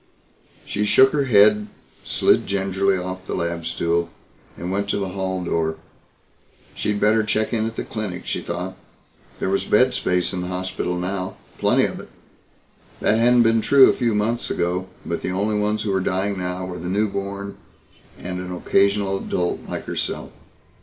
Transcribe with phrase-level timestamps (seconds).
[0.65, 1.67] She shook her head,
[2.03, 4.09] slid gingerly off the lab stool
[4.57, 5.75] and went to the hall door.
[6.73, 8.75] She'd better check in at the clinic, she thought.
[9.39, 11.37] There was bed space in the hospital now.
[11.59, 12.09] Plenty of it.
[12.99, 16.35] That hadn't been true a few months ago but the only ones who were dying
[16.39, 17.57] now were the newborn
[18.17, 20.31] and an occasional adult like herself.